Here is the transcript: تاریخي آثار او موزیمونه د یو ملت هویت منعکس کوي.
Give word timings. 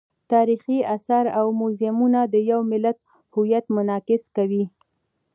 تاریخي 0.31 0.77
آثار 0.95 1.25
او 1.39 1.47
موزیمونه 1.61 2.19
د 2.33 2.35
یو 2.51 2.61
ملت 2.71 2.97
هویت 3.33 3.65
منعکس 3.75 4.23
کوي. 4.35 4.63